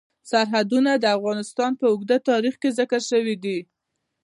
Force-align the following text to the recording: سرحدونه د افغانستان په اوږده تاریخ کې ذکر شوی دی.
سرحدونه 0.29 0.91
د 0.97 1.05
افغانستان 1.17 1.71
په 1.79 1.85
اوږده 1.91 2.17
تاریخ 2.29 2.55
کې 2.61 2.69
ذکر 2.79 3.01
شوی 3.11 3.35
دی. 3.43 3.57